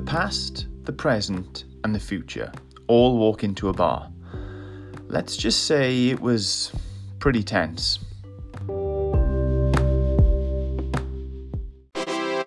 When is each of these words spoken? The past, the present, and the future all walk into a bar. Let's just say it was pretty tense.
The 0.00 0.06
past, 0.06 0.66
the 0.84 0.94
present, 0.94 1.64
and 1.84 1.94
the 1.94 2.00
future 2.00 2.50
all 2.86 3.18
walk 3.18 3.44
into 3.44 3.68
a 3.68 3.74
bar. 3.74 4.10
Let's 5.08 5.36
just 5.36 5.64
say 5.64 6.08
it 6.08 6.18
was 6.18 6.72
pretty 7.18 7.42
tense. 7.42 7.98